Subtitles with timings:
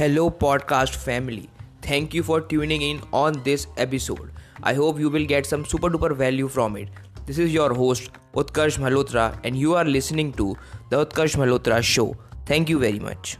[0.00, 1.50] Hello, podcast family.
[1.82, 4.30] Thank you for tuning in on this episode.
[4.62, 6.88] I hope you will get some super duper value from it.
[7.26, 10.56] This is your host, Utkarsh Malhotra, and you are listening to
[10.88, 12.16] The Utkarsh Malhotra Show.
[12.46, 13.36] Thank you very much.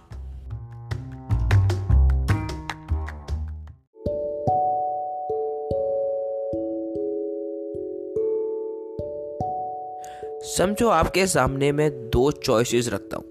[10.56, 13.24] समझो आपके सामने मैं दो choices रखता हूँ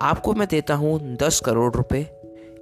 [0.00, 2.06] आपको मैं देता हूँ दस करोड़ रुपए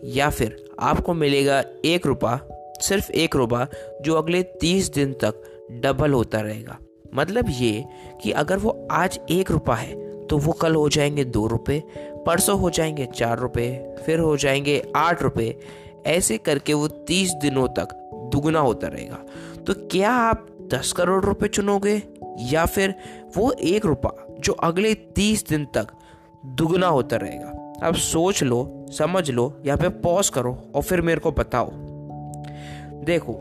[0.05, 2.41] या फिर आपको मिलेगा एक रुपया
[2.81, 3.69] सिर्फ़ एक रुपया
[4.03, 5.35] जो अगले तीस दिन तक
[5.71, 6.79] डबल होता रहेगा।
[7.15, 7.85] मतलब ये
[8.23, 11.83] कि अगर वो आज एक रुपया है तो वो कल हो जाएँगे दो रुपये
[12.27, 15.59] परसों हो जाएँगे चार रुपये फिर हो जाएँगे आठ रुपये
[16.07, 17.89] ऐसे करके वो तीस दिनों तक
[18.33, 19.19] दुगना होता रहेगा।
[19.67, 22.03] तो क्या आप दस करोड़ रुपए चुनोगे?
[22.41, 22.95] या फिर
[23.37, 25.87] वो एक रुपया जो अगले तीस दिन तक
[26.47, 27.64] दुगना होता रहेगा?
[27.85, 31.71] अब सोच लो, समझ लो या फिर पॉज करो और फिर मेरे को बताओ।
[33.05, 33.33] देखो,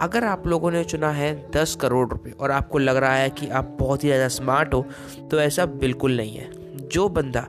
[0.00, 3.48] अगर आप लोगों ने चुना है दस करोड़ रुपए और आपको लग रहा है कि
[3.48, 4.84] आप बहुत ही ज़्यादा स्मार्ट हो
[5.30, 6.50] तो ऐसा बिल्कुल नहीं है।
[6.88, 7.46] जो बंदा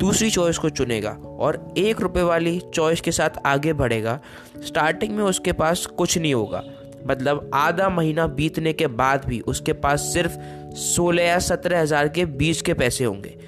[0.00, 4.18] दूसरी चॉइस को चुनेगा और एक रुपए वाली चॉइस के साथ आगे बढ़ेगा
[4.66, 6.62] स्टार्टिंग में उसके पास कुछ नहीं होगा।
[7.06, 10.38] मतलब आधा महीना बीतने के बाद भी उसके पास सिर्फ़
[10.76, 13.38] सोलह या सत्रह हज़ार के बीच के पैसे होंगे।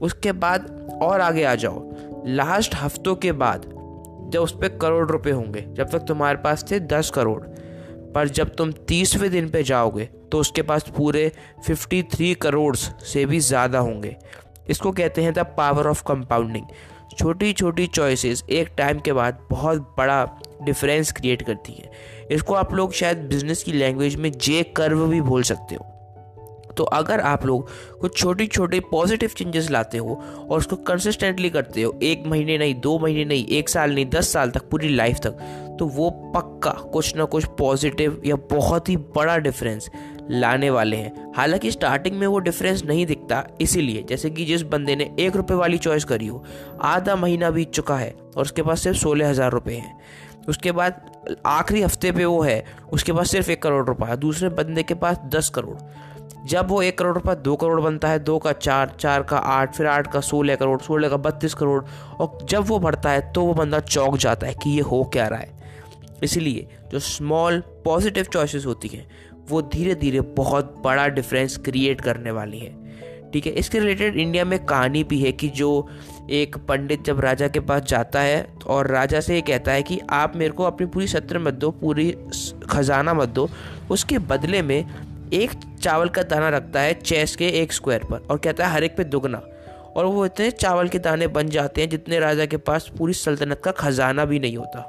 [0.00, 0.66] उसके बाद
[1.02, 1.87] और आगे आ जाओ।
[2.28, 3.62] लास्ट हफ्तों के बाद
[4.32, 7.40] जब उस पर करोड़ रुपए होंगे, जब तक तुम्हारे पास थे दस करोड़,
[8.14, 11.30] पर जब तुम तीसवें दिन पे जाओगे तो उसके पास पूरे
[11.66, 14.16] फिफ्टी थ्री करोड़ से भी ज़्यादा होंगे।
[14.70, 16.64] इसको कहते हैं द पावर ऑफ़ कंपाउंडिंग।
[17.18, 20.24] छोटी छोटी चॉइसेस एक टाइम के बाद बहुत बड़ा
[20.62, 21.90] डिफरेंस क्रिएट करती हैं।
[22.30, 25.94] इसको आप लोग शायद बिज़नेस की लैंग्वेज में जे कर्व भी बोल सकते हो।
[26.78, 27.68] तो अगर आप लोग
[28.00, 32.74] कुछ छोटी छोटे पॉजिटिव चेंजेस लाते हो और उसको कंसिस्टेंटली करते हो, एक महीने नहीं,
[32.74, 36.70] दो महीने नहीं, एक साल नहीं, दस साल तक, पूरी लाइफ तक तो वो पक्का
[36.92, 39.88] कुछ ना कुछ पॉजिटिव या बहुत ही बड़ा डिफरेंस
[40.30, 44.96] लाने वाले हैं। हालाँकि स्टार्टिंग में वो डिफरेंस नहीं दिखता, इसीलिए जैसे कि जिस बंदे
[44.96, 46.44] ने एक रुपये वाली चॉइस करी हो,
[46.82, 49.98] आधा महीना बीत चुका है और उसके पास सिर्फ़ सोलह हज़ार रुपये हैं।
[50.48, 51.00] उसके बाद
[51.46, 55.20] आखिरी हफ़्ते पे वो है, उसके पास सिर्फ़ एक करोड़ रुपया दूसरे बंदे के पास
[55.26, 55.76] दस करोड़।
[56.46, 59.74] जब वो एक करोड़ रुपया दो करोड़ बनता है, दो का चार चार का आठ,
[59.76, 61.82] फिर आठ का सोलह करोड़, सोलह का बत्तीस करोड़,
[62.20, 65.28] और जब वो बढ़ता है तो वो बंदा चौंक जाता है कि ये हो क्या
[65.28, 65.56] रहा है।
[66.22, 69.06] इसलिए जो स्मॉल पॉजिटिव चॉइसेस होती हैं,
[69.50, 72.76] वो धीरे धीरे बहुत बड़ा डिफरेंस क्रिएट करने वाली है।
[73.32, 75.88] ठीक है, इसके रिलेटेड इंडिया में कहानी भी है कि जो
[76.30, 80.00] एक पंडित जब राजा के पास जाता है, और राजा से ये कहता है कि
[80.10, 82.10] आप मेरे को अपनी पूरी सत्र मत दो, पूरी
[82.70, 83.48] खजाना मत दो,
[83.90, 84.78] उसके बदले में
[85.32, 88.84] एक चावल का दाना रखता है चेस के एक स्क्वायर पर और कहता है हर
[88.84, 89.42] एक पे दुगना।
[89.96, 93.60] और वो इतने चावल के दाने बन जाते हैं जितने राजा के पास पूरी सल्तनत
[93.64, 94.80] का खजाना भी नहीं होता।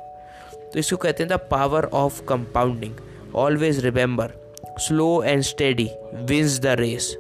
[0.74, 4.34] तो इसको कहते हैं the power of compounding always remember
[4.80, 7.16] slow and steady wins the race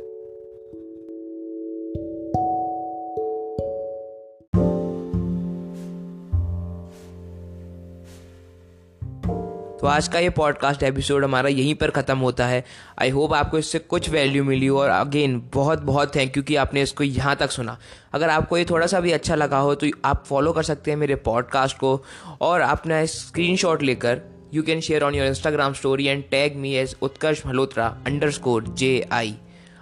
[9.82, 12.66] तो आज का ये पॉडकास्ट एपिसोड हमारा यहीं पर ख़त्म होता है।
[13.02, 16.82] आई होप आपको इससे कुछ वैल्यू मिली और अगेन बहुत बहुत थैंक यू कि आपने
[16.82, 17.78] इसको यहाँ तक सुना।
[18.14, 20.98] अगर आपको ये थोड़ा सा भी अच्छा लगा हो तो आप फॉलो कर सकते हैं
[20.98, 22.04] मेरे पॉडकास्ट को
[22.42, 24.22] और अपना स्क्रीन लेकर
[24.54, 27.98] you can share on your Instagram story and tag me as Utkarsh Malhotra
[28.32, 29.36] underscore J I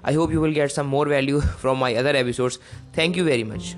[0.06, 2.60] I hope you will get some more value from my other episodes
[2.98, 3.76] thank you very much